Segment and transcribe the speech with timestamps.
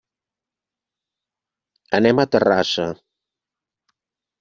[2.01, 2.91] Anem a Terrassa.